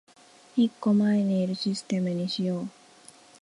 [0.55, 2.69] 一個前にいるシステムにしよう